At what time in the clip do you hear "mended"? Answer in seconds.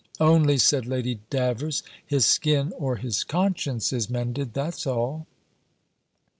4.09-4.55